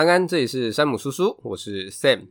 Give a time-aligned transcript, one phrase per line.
[0.00, 2.28] 安安，这里是山姆叔叔，我是 Sam。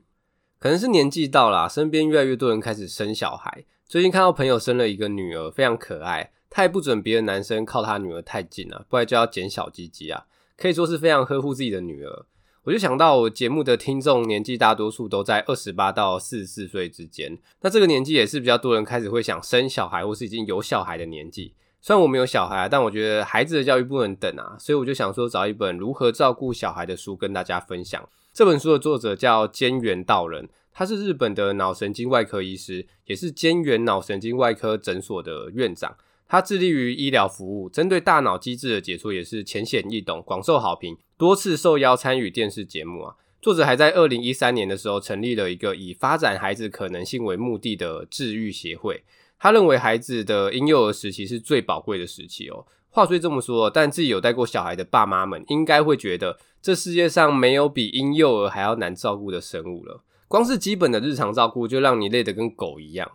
[0.57, 3.63] 可能是年纪到了，身边越来越多人开始生小孩。
[3.85, 10.25] 最近看到朋友生了一个女儿，非常可爱，他也不准别的男生靠他女儿太近了，不然就要剪小鸡鸡啊，
[10.57, 12.25] 可以说是非常呵护自己的女儿。
[12.63, 21.53] 我就想到，我节目的听众年纪大多数都在二十八到四十四岁之间，那这个年纪也是比较多人开始会想生小孩，或是已经有小孩的年纪。
[21.81, 28.07] 虽然我没有小孩，但我觉得孩子的教育不能等啊，所以我就想说找一本如何照顾小孩的书跟大家分享。
[28.33, 35.95] 这本书的作者叫菅原道人，他是日本的脑神经外科医师，也是菅原脑神经外科诊所的院长。
[36.27, 43.15] 他致力于医疗服务，针对大脑机制的解说也是浅显易懂，广受好评，多次受邀参与电视节目啊。
[43.41, 49.03] 作者还在二零一三年的时候成立了一个以发展孩子可能性为目的的治愈协会。
[49.39, 52.65] 他认为孩子的婴幼儿时期是最宝贵的时期哦。
[52.89, 60.03] 话虽这么说，但自己有带过小孩的爸妈们应该会觉得，这世界上没有比婴幼儿还要难照顾的生物了。
[60.27, 63.09] 光是基本的日常照顾就让你累得跟狗一样。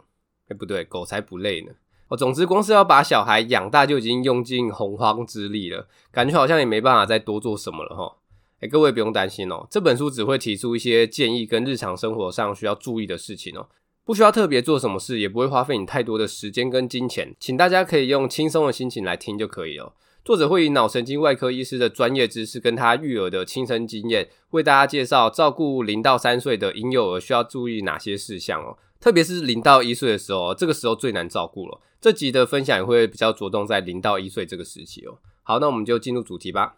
[0.48, 1.72] 哎，不对，狗才不累呢。
[2.08, 8.14] 哦，总之，光是要把小孩养大就已经用尽洪荒之力了，感觉好像也没办法再多做什么了齁。
[8.61, 13.69] 诶，各位不用担心哦，这本书只会提出一些建议跟日常生活上需要注意的事情哦，
[14.05, 19.94] 不需要特别做什么事，也不会花费你太多的时间跟金钱，请大家可以用轻松的心情来听就可以了。
[20.24, 28.77] 作者会以脑神经外科医师的专业知识跟他育儿的亲身经验，为大家介绍照顾零到三岁的婴幼儿需要注意哪些事项哦。
[29.00, 31.80] 特别是零到一岁的时候，这个时候最难照顾了。
[32.00, 35.18] 这集的分享也会比较着重在零到一岁这个时期哦。
[35.42, 36.77] 好，那我们就进入主题吧。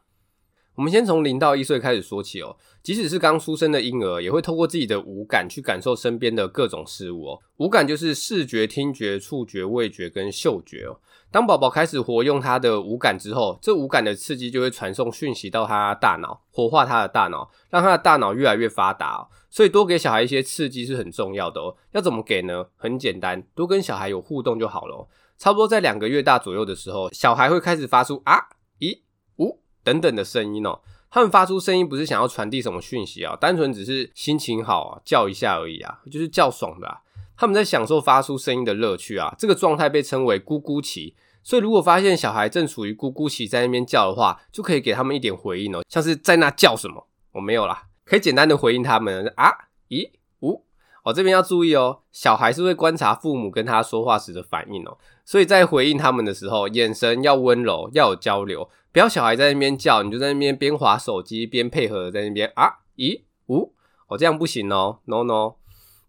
[0.77, 2.57] 我们先从零到一岁开始说起哦。
[2.83, 7.41] 即使是刚出生的婴儿，也会透过自己的五感去感受身边的各种事物哦。
[7.57, 11.01] 五感就是视觉、听觉、触觉、味觉跟嗅觉哦。
[11.33, 19.27] 当宝宝开始活用他的五感之后，这五感的刺激就会传送讯息到他大脑，活化他的大脑，让他的大脑越来越发达哦。
[19.51, 21.75] 所以多给小孩一些刺激是很重要的哦。
[21.93, 22.67] 要怎么给呢？
[22.77, 25.09] 很简单，多跟小孩有互动就好了哦。
[25.39, 28.39] 差不多在两个月大左右的时候，小孩会开始发出啊、
[29.87, 36.99] 等等的声音哦，他们发出声音不是想要传递什么讯息啊，单纯只是心情好啊，叫一下而已啊，就是叫爽的啊。
[37.37, 41.15] 他们在享受发出声音的乐趣啊，这个状态被称为咕咕期。
[41.45, 47.07] 所以如果发现小孩正处于咕咕期，在那边叫的话，就可以给他们一点回应哦，像是在那叫什么？
[47.31, 49.53] 我没有啦，可以简单的回应他们啊、
[49.91, 50.11] 咦、
[51.07, 58.69] 哦，这边要注意哦，小孩是会观察父母跟他说话时的反应哦，所以在回应他们的时候，眼神要温柔，要有交流。
[58.91, 63.73] 不要小孩在那边叫，你就在那边边滑手机边配合在那边啊、咦、呜，
[64.09, 65.55] 哦，这样不行哦，no no，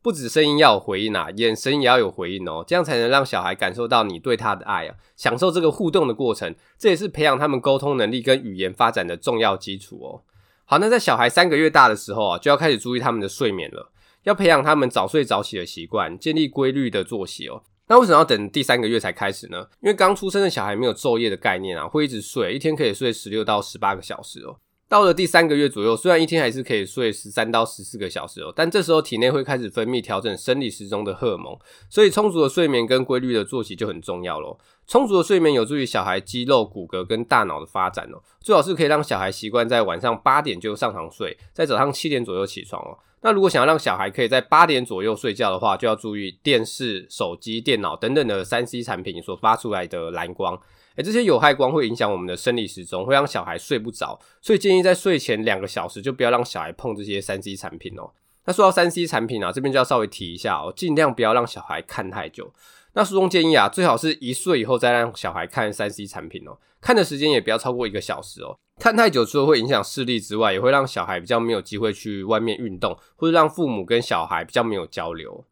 [0.01, 10.23] 不止声音要有回应啊，眼神也要有回应哦，这样才能让小孩感受到你对他的爱啊，享受这个互动的过程，这也是培养他们沟通能力跟语言发展的重要基础哦。
[10.65, 13.91] 好，那在小孩三个月大的时候啊，就要开始注意他们的睡眠了，
[14.27, 17.63] 要培养他们早睡早起的习惯，建立规律的作息哦。
[17.87, 19.65] 那为什么要等第三个月才开始呢？
[19.81, 24.59] 因为刚出生的小孩没有昼夜的概念啊，会一直睡，一天可以睡十六到十八个小时哦。
[24.89, 31.57] 到了第三个月左右，虽然一天还是可以睡十三到十四个小时哦，但这时候体内会开始分泌调整生理时钟的荷尔蒙，
[31.89, 34.57] 所以充足的睡眠跟规律的作息就很重要咯。
[34.87, 38.21] 充足的睡眠有助于小孩肌肉、骨骼跟大脑的发展哦。
[38.39, 42.97] 最好是可以让小孩习惯在晚上八点就上床睡，在早上七点左右起床哦。
[43.21, 50.57] 那如果想要让小孩可以在八点左右睡觉的话，就要注意电视、手机、电脑等等的三 C 产品所发出来的蓝光，
[50.97, 58.11] 诶，这些有害光会影响我们的生理时钟，会让小孩睡不着，所以建议在睡前两个小时就不要让小孩碰这些三 C 产品哦。
[58.45, 62.51] 那说到三 C 产品啊，这边就要稍微提一下哦，尽量不要让小孩看太久。
[62.93, 68.57] 那书中建议啊，最好是一岁以后再让小孩看三 C 产品哦，看的时间也不要超过一个小时哦。
[68.79, 75.43] 看太久除了会影响视力之外，也会让小孩比较没有机会去外面运动，或者让父母跟小孩比较没有交流。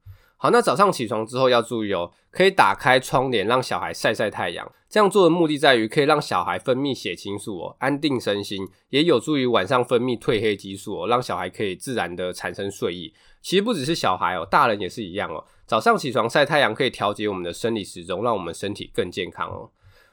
[0.45, 4.71] 好，那早上起床之后要注意哦，可以打开窗帘让小孩晒晒太阳。
[4.87, 13.11] 这样做的目的在于可以让小孩分泌血清素哦，安定身心，也有助于晚上分泌褪黑激素哦，让小孩可以自然的产生睡意。
[13.41, 15.43] 其实不只是小孩哦，大人也是一样哦。
[15.65, 19.71] 早上起床晒太阳可以调节我们的生理时钟，让我们身体更健康哦。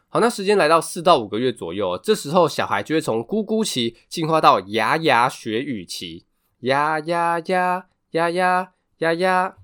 [0.08, 6.24] 好，那时间来到四到五个月左右，这时候小孩就会从咕咕期进化到牙牙学语期，
[6.60, 9.56] 牙牙牙牙牙牙牙。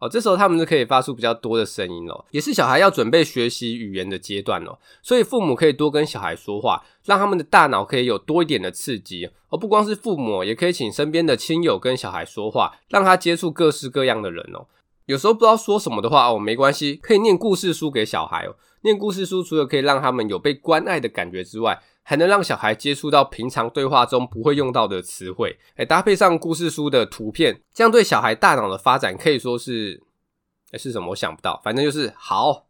[0.00, 4.78] 哦，这时候他们就可以发出比较多的声音了，也是小孩要准备学习语言的阶段了。
[5.02, 9.30] 所以父母可以多跟小孩说话，让他们的大脑可以有多一点的刺激。
[9.50, 14.66] 而不光是父母，也可以请身边的亲友跟小孩说话，让他接触各式各样的人哦。
[15.04, 18.54] 有时候不知道说什么的话哦，没关系，可以念故事书给小孩哦。
[18.82, 30.02] 念故事书除了可以让他们有被关爱的感觉之外，还能让小孩接触到平常对话中不会用到的词汇，哎，搭配上故事书的图片，这样对小孩大脑的发展可以说是，
[30.72, 31.10] 哎，是什么？
[31.10, 32.66] 我想不到，反正就是好。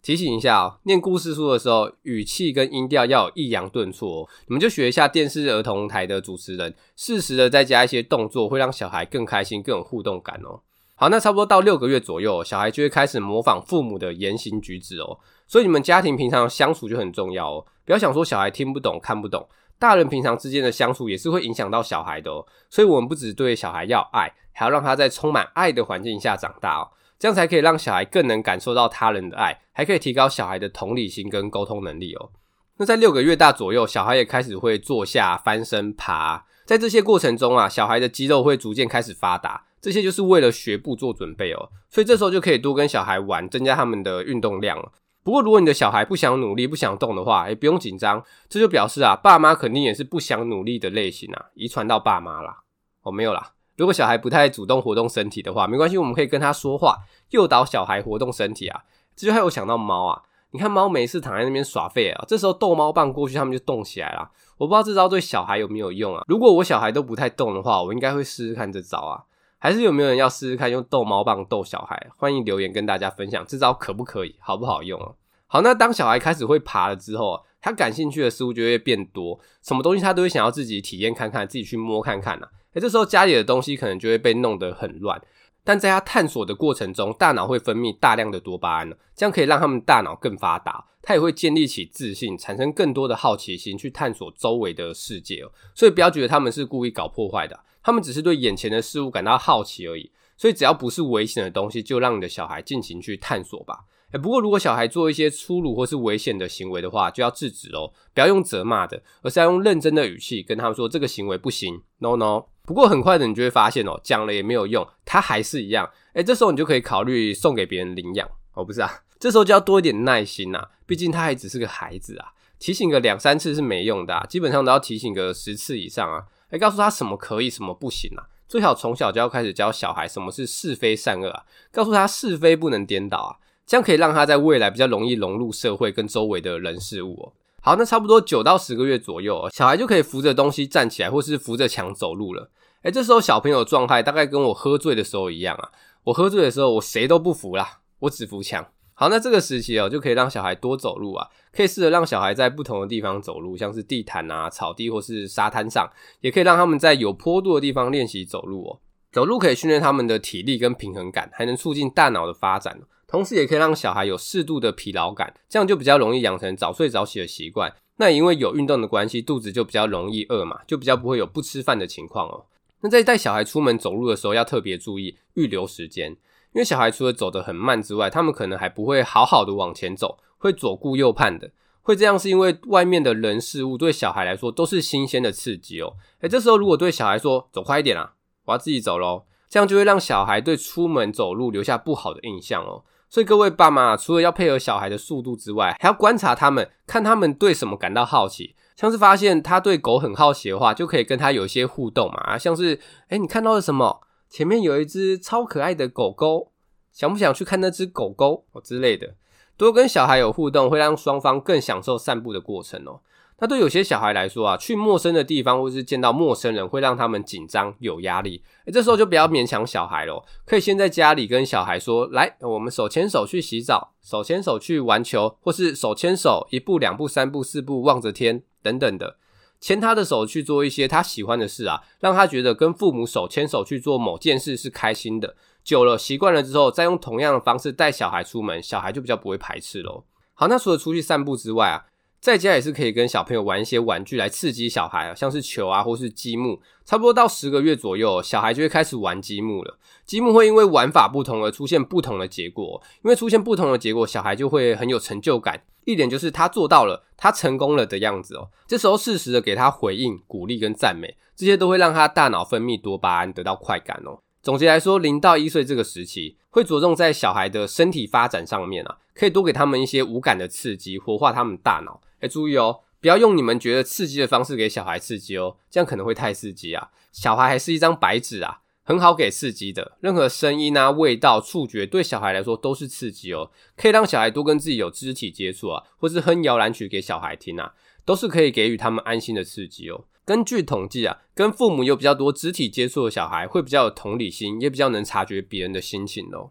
[0.00, 4.28] 提醒一下哦，念故事书的时候，语气跟音调要有抑扬顿挫哦。
[4.46, 10.60] 你们就学一下电视儿童台的主持人，适时的再加一些动作，会让小孩更开心、更有互动感哦。
[10.94, 15.18] 好，那差不多到六个月左右，小孩就会开始模仿父母的言行举止哦。
[15.48, 17.66] 所以你们家庭平常相处就很重要哦。
[17.84, 19.48] 不要想说小孩听不懂、看不懂，
[19.78, 22.46] 大人平常之间的相处也是会影响到小孩的哦。
[22.70, 26.88] 所以我们不只对小孩要爱，还要让他在充满爱的环境下长大哦。
[27.18, 32.30] 这样才可以让小孩更能感受到他人的爱，还可以提高小孩的同理心跟沟通能力哦。
[32.76, 36.44] 那在六个月大左右，小孩也开始会坐下、翻身、爬。
[36.64, 41.70] 在这些过程中啊，小孩的肌肉会逐渐开始发达，这些就是为了学步做准备哦。
[41.88, 44.90] 所以这时候就可以多跟小孩玩，增加他们的运动量了。
[45.24, 52.58] 不过如果你的小孩不想努力、不想动的话，也不用紧张，这就表示啊，爸妈肯定也是不想努力的类型啊，遗传到爸妈啦。
[53.02, 53.52] 哦，没有啦。
[53.76, 56.98] 如果小孩不太主动活动身体的话，没关系，我们可以跟他说话，
[57.30, 58.82] 诱导小孩活动身体啊。
[59.16, 64.30] 这就还有想到猫啊，你看猫每次躺在那边耍废啊，这时候逗猫棒过去，他们就动起来了。
[64.58, 66.22] 我不知道这招对小孩有没有用啊？
[66.28, 69.24] 如果我小孩都不太动的话，我应该会试试看这招啊。
[69.64, 72.10] 还是有没有人要试试看用逗猫棒逗小孩？
[72.18, 75.12] 欢迎留言跟大家分享这招可不可以，好不好用啊？
[75.46, 82.50] 好，那当小孩开始会爬了之后，他感兴趣的事物就会变多，什么东西他都会想要自己体验看看，自己去摸看看啊。
[82.74, 85.18] 诶，这时候家里的东西可能就会被弄得很乱，
[85.64, 95.50] 但在他探索的过程中，大脑会分泌大量的多巴胺，这样可以让他们大脑更发达，他也会建立起自信，产生更多的好奇心去探索周围的世界哦。
[95.74, 100.10] 所以不要觉得他们是故意搞破坏的，他们只是对眼前的事物感到好奇而已。
[100.36, 103.84] 所以只要不是危险的东西，就让你的小孩尽情去探索吧。
[104.10, 112.46] 诶，不过如果小孩做一些粗鲁或是危险的行为的话，就要制止哦，不要用责骂的，而是要用认真的语气跟他们说这个行为不行，no no。
[112.66, 115.88] 不过很快的，你就会发现哦，讲了也没有用，他还是一样。
[116.14, 126.24] 诶，这时候你就可以考虑送给别人领养哦，不是啊，这时候就要多一点耐心呐，毕竟他还只是个孩子啊，提醒个两三次是没用的，基本上都要提醒个十次以上啊，
[126.54, 131.42] 诶，告诉他什么可以，什么不行啊，最好从小就要开始教小孩什么是是非善恶啊，
[131.72, 133.34] 告诉他是非不能颠倒啊，
[133.66, 137.32] 这样可以让他在未来比较容易融入社会跟周围的人事物哦。
[137.60, 142.48] 好，那差不多九到十个月左右，小孩就可以扶着东西站起来，或是扶着墙走路了。
[142.82, 145.72] 诶，这时候小朋友状态大概跟我喝醉的时候一样啊。
[146.04, 148.64] 我喝醉的时候，我谁都不扶啦，我只扶墙。
[148.94, 158.80] 好，那这个时期哦，就可以让小孩多走路啊，可以试着让小孩在不同的地方走路，像是地毯啊、草地或是沙滩上，也可以让他们在有坡度的地方练习走路哦。
[159.10, 162.80] 走路可以训练他们的体力跟平衡感，还能促进大脑的发展。
[163.06, 167.72] 同时也可以让小孩有适度的疲劳感，这样就比较容易养成早睡早起的习惯。
[167.96, 172.46] 那因为有运动的关系，肚子就比较容易饿嘛，就比较不会有不吃饭的情况哦。
[172.80, 176.16] 那在带小孩出门走路的时候，要特别注意预留时间，
[176.54, 181.50] 因为小孩除了走得很慢之外，他们可能还不会好好的往前走，会左顾右盼的。
[181.82, 185.94] 会这样是因为外面的人事物对小孩来说都是新鲜的刺激哦。
[186.20, 188.12] 诶，这时候如果对小孩说走快一点啊，
[188.46, 192.84] 我要自己走喽，这样就会让小孩对出门走路留下不好的印象哦。
[193.10, 198.54] 所以各位爸妈，除了要配合小孩的速度之外，还要观察他们，看他们对什么感到好奇。
[198.76, 202.38] 像是发现他对狗很好奇的话，就可以跟他有一些互动嘛。
[202.38, 204.00] 像是，诶，你看到了什么？
[204.34, 206.50] 前面有一只超可爱的狗狗，
[206.90, 209.14] 想不想去看那只狗狗哦之类的？
[209.56, 212.98] 多跟小孩有互动，会让双方更享受散步的过程哦。
[213.38, 218.42] 那对有些小孩来说啊，去陌生的地方或是见到陌生人，会让他们紧张有压力。
[218.64, 229.16] 诶，这时候就不要勉强小孩咯，可以先在家里跟小孩说：“来，我们手牵手去洗澡，手牵手去玩球，或是手牵手一步两步三步四步望着天等等的，
[229.64, 235.34] 牵他的手去做一些他喜欢的事啊，让他觉得跟父母手牵手去做某件事是开心的。
[235.62, 240.04] 久了习惯了之后，再用同样的方式带小孩出门，小孩就比较不会排斥喽。
[240.34, 241.86] 好，那除了出去散步之外啊。
[242.24, 246.58] 在家也是可以跟小朋友玩一些玩具来刺激小孩啊，像是球啊，或是积木。
[246.86, 249.78] 差不多到十个月左右，小孩就会开始玩积木了。
[250.06, 255.64] 积木会因为玩法不同而出现不同的结果，因为出现不同的结果，小孩就会很有成就感。
[255.84, 258.48] 一点就是他做到了，他成功了的样子哦。
[258.66, 264.18] 这时候适时的给他回应、鼓励跟赞美，这些都会让他大脑分泌多巴胺，得到快感哦。
[264.42, 272.00] 总结来说，零到一岁这个时期会着重在小孩的身体发展上面啊，可以多给他们一些五感的刺激，活化他们大脑。
[272.24, 276.88] 欸，注意哦，不要用你们觉得刺激的方式给小孩刺激哦，这样可能会太刺激啊。
[277.12, 279.96] 小孩还是一张白纸啊，很好给刺激的。
[280.00, 283.50] 任何声音啊、味道、触觉，对小孩来说都是刺激哦。
[283.76, 287.74] 可以让小孩多跟自己有肢体接触啊，或是哼摇篮曲给小孩听啊。
[288.06, 290.04] 都是可以给予他们安心的刺激哦。
[290.26, 296.50] 根据统计啊，跟父母有比较多肢体接触的小孩，会比较有同理心，也比较能察觉别人的心情哦。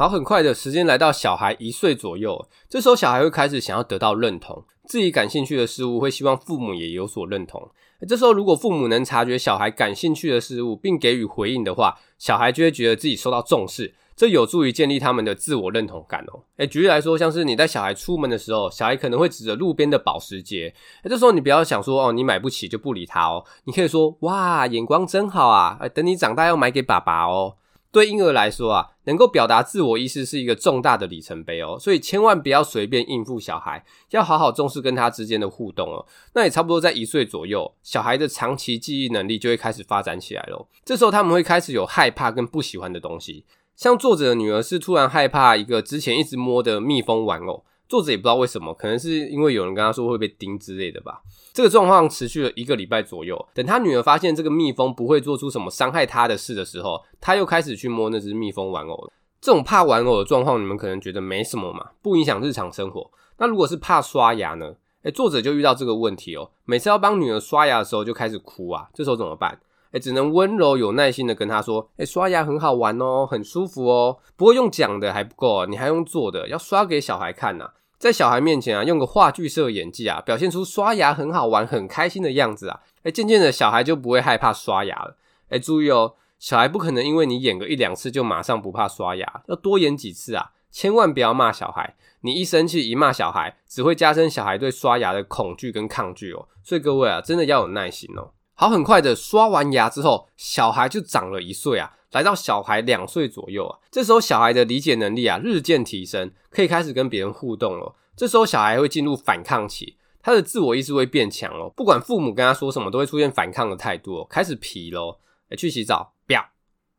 [0.00, 7.70] 好，很快的时间来到小孩一岁左右，这时候小孩会开始想要得到认同，自己感兴趣的事物会希望父母也有所认同。
[8.08, 16.44] 这时候如果父母能察觉小孩感兴趣的事物，并给予回应的话，小孩就会觉得自己受到重视，这有助于建立他们的自我认同感哦。
[16.56, 27.56] 诶，举例来说，像是你带小孩出门的时候，小孩可能会指着路边的保时捷，诶，这时候你不要想说哦，你买不起就不理他哦，你可以说哇，眼光真好啊，等你长大要买给爸爸哦。
[27.92, 36.06] 对婴儿来说啊，能够表达自我意识是一个重大的里程碑哦，所以千万不要随便应付小孩，要好好重视跟他之间的互动哦。
[36.34, 40.68] 那也差不多在一岁左右，小孩的长期记忆能力就会开始发展起来咯。
[40.84, 43.44] 这时候他们会开始有害怕跟不喜欢的东西，
[43.74, 47.64] 像作者的女儿是突然害怕一个之前一直摸的蜜蜂玩偶。
[47.90, 51.20] 作者也不知道为什么，可能是因为有人跟他说会被叮之类的吧。
[51.52, 53.36] 这个状况持续了一个礼拜左右。
[53.52, 59.10] 等他女儿发现这个蜜蜂不会做出什么伤害他的事的时候，他又开始去摸那只蜜蜂玩偶。
[59.40, 63.10] 这种怕玩偶的状况，你们可能觉得没什么嘛，不影响日常生活。
[63.38, 64.72] 那如果是怕刷牙呢？
[65.02, 66.48] 诶，作者就遇到这个问题哦。
[66.66, 68.88] 每次要帮女儿刷牙的时候，就开始哭啊。
[68.94, 69.58] 这时候怎么办？
[69.90, 74.18] 诶，只能温柔有耐心的跟她说：“诶，刷牙很好玩哦，很舒服哦。
[74.36, 77.68] 不过用讲的还不够，你还用做的，要刷给小孩看呐。”
[78.00, 85.18] 在小孩面前啊，用个话剧社演技啊，表现出刷牙很好玩、很开心的样子啊，诶，渐渐的小孩就不会害怕刷牙了。
[85.50, 96.48] 诶，注意哦，小孩不可能因为你演个一两次就马上不怕刷牙，要多演几次啊，千万不要骂小孩，你一生气一骂小孩，只会加深小孩对刷牙的恐惧跟抗拒哦。
[96.62, 98.30] 所以各位啊，真的要有耐心哦。
[98.54, 101.92] 好，很快的刷完牙之后，小孩就长了一岁啊。
[102.12, 107.94] 来到小孩两岁左右啊，这时候小孩的理解能力啊日渐提升，可以开始跟别人互动了。
[108.16, 111.72] 这时候小孩会进入反抗期，他的自我意识会变强哦。
[111.76, 114.26] 不管父母跟他说什么，都会出现反抗的态度哦。
[114.28, 116.40] 开始皮咯，诶，去洗澡，不要；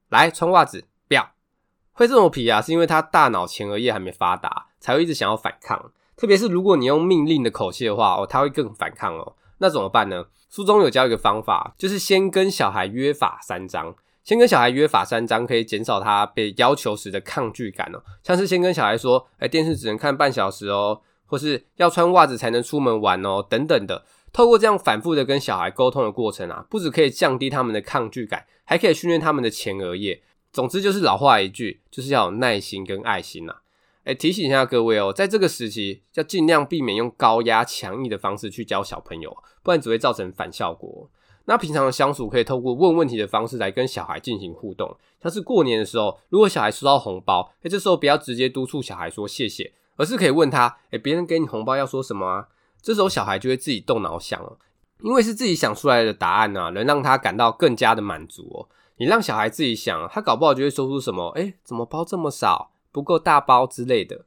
[0.09, 1.31] 来穿袜子，不要。
[1.91, 5.91] 会这么皮啊，是因为他大脑前额叶还没发达，才会一直想要反抗。
[6.15, 9.35] 特别是如果你用命令的口气的话哦，他会更反抗哦。
[9.57, 10.25] 那怎么办呢？
[10.49, 13.93] 书中有教一个方法，就是先跟小孩约法三章。
[14.31, 18.01] 先跟小孩约法三章，可以减少他被要求时的抗拒感哦。
[18.23, 24.05] 像是先跟小孩说，哎，电视只能看半小时哦，或是要穿袜子才能出门玩哦，等等的。
[24.31, 30.23] 透过这样反复的跟小孩沟通的过程啊，不只可以降低他们的抗拒感，还可以训练他们的前额叶。
[30.53, 33.53] 总之就是老话一句，就是要有耐心跟爱心呐。
[34.05, 41.09] 哎，提醒一下各位哦，在这个时期要尽量避免用高压强硬的方式去教小朋友，不然只会造成反效果。
[41.51, 52.47] 那平常的相处可以透过问问题的方式来跟小孩进行互动，像是过年的时候，如果小孩收到红包，诶，这时候不要直接督促小孩说谢谢，而是可以问他，诶，别人给你红包要说什么啊？
[52.81, 54.57] 这时候小孩就会自己动脑想了，
[55.01, 58.69] 因为是自己想出来的答案啊，能让他感到更加的满足哦。
[58.95, 64.23] 你让小孩自己想，他搞不好就会说出什么，诶，怎么包这么少，不够大包之类的。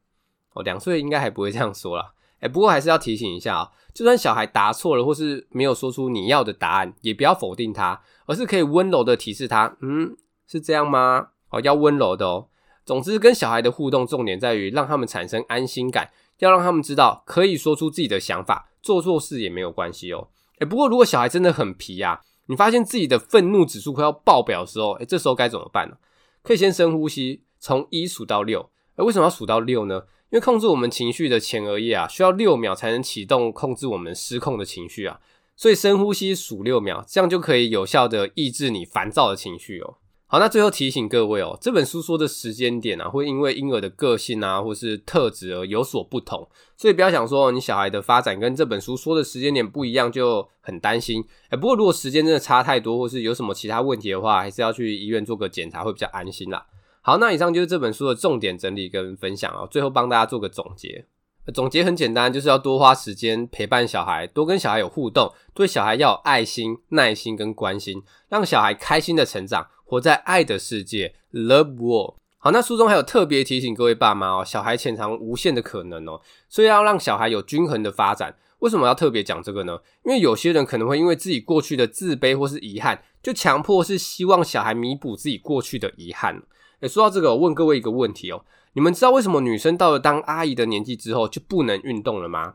[0.53, 2.13] 哦，两岁应该还不会这样说啦。
[2.41, 3.71] 诶，不过还是要提醒一下啊。
[3.95, 10.17] 就算小孩答错了，或是没有说出你要的答案，也不要否定他，而是可以温柔的提示他，嗯，
[10.49, 11.29] 是这样吗？
[11.51, 12.49] 哦，要温柔的哦。
[12.85, 16.11] 总之，跟小孩的互动重点在于让他们产生安心感，
[16.41, 20.29] 要让他们知道可以说出自己的想法，做错事也没有关系哦。
[20.59, 25.97] 诶，不过如果小孩真的很皮呀，你发现自己的愤怒指数快要爆表的时候，诶，这时候该怎么办呢？
[26.43, 28.69] 可以先深呼吸，从一数到六。
[28.97, 30.03] 诶，为什么要数到六呢？
[30.35, 35.21] 因为控制我们情绪的前额叶啊，需要六秒才能启动控制我们失控的情绪啊，
[35.55, 39.95] 所以深呼吸数六秒，这样就可以有效的抑制你烦躁的情绪哦。
[40.27, 51.25] 好，那最后提醒各位哦，这本书说的时间点啊，会因为婴儿的个性啊，或是特质而有所不同，所以不要想说你小孩的发展跟这本书说的时间点不一样就很担心。
[51.51, 56.67] 哎，不过如果时间真的差太多，或是有什么其他问题的话，还是要去医院做个检查会比较安心啦。
[57.07, 59.69] 好，那以上就是这本书的重点整理跟分享哦。
[59.71, 61.05] 最后帮大家做个总结，
[61.53, 72.15] 总结很简单，就是要多花时间陪伴小孩，多跟小孩有互动，对小孩要有爱心、耐心跟关心，让小孩开心的成长，活在爱的世界，Love World。
[72.39, 78.35] 好，那书中还有特别提醒各位爸妈哦，小孩潜藏无限的可能哦，所以要让小孩有均衡的发展。
[78.61, 79.79] 为什么要特别讲这个呢？
[80.07, 86.43] 因为有些人可能会因为自己过去的自卑或是遗憾，就强迫是希望小孩弥补自己过去的遗憾。
[86.89, 92.55] 说到这个，我问各位一个问题哦，你们知道为什么女生到了当阿姨的年纪之后就不能运动了吗？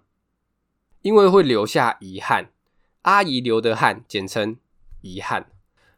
[1.01, 2.51] 因为会留下遗憾，
[3.03, 4.57] 阿姨流的汗，简称
[5.01, 5.49] 遗憾。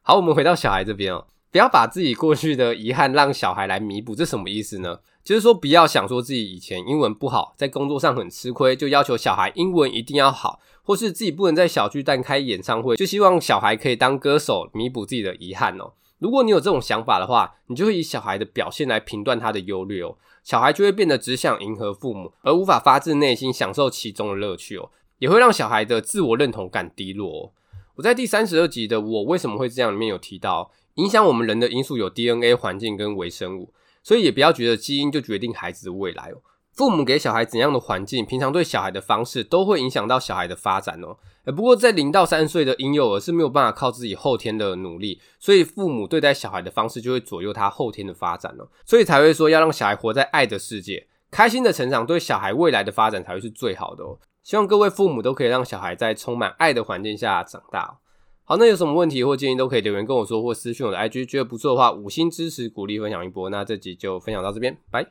[0.02, 5.00] 好，我们回到小孩这边哦，不要把自己过去的遗憾让小孩来弥补，这什么意思呢？
[5.24, 15.94] 就是说，不要想说自己以前英文不好，在工作上很吃亏，就要求小孩英文一定要好，或是自己不能在小巨蛋开演唱会，就希望小孩可以当歌手弥补自己的遗憾哦。
[16.22, 27.52] 如果你有这种想法的话，你就会以小孩的表现来评断他的优劣哦，小孩就会变得只想迎合父母，而无法发自内心享受其中的乐趣哦，也会让小孩的自我认同感低落哦。
[27.96, 33.74] 我在第三十二集的我为什么会这样里面有提到，影响我们人的因素有 DNA、环境跟微生物，
[34.04, 36.38] 所以也不要觉得基因就决定孩子的未来哦。
[36.74, 41.18] 父母给小孩怎样的环境，平常对小孩的方式，都会影响到小孩的发展哦。
[41.52, 48.68] 不过在零到三岁的婴幼儿是没有办法靠自己后天的努力，所以父母对待小孩的方式就会左右他后天的发展哦。
[48.86, 54.18] 所以才会说要让小孩活在爱的世界，开心的成长，对小孩未来的发展才会是最好的哦。
[54.44, 57.98] 希望各位父母都可以让小孩在充满爱的环境下长大。
[58.44, 61.26] 好，那有什么问题或建议都可以留言跟我说，或私讯我的 IG。
[61.26, 63.50] 觉得不错的话，五星支持鼓励分享一波。
[63.50, 65.06] 那这集就分享到这边，拜。